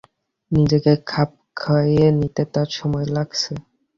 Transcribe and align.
নিজেকে 0.51 0.91
খাপ 1.07 1.29
খাইয়ে 1.57 2.07
নিতে 2.19 2.43
তাঁর 2.53 2.69
সময় 2.77 3.07
লাগছে। 3.15 3.51